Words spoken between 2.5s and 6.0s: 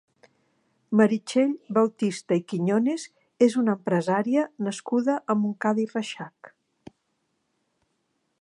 Quiñones és una empresària nascuda a Montcada i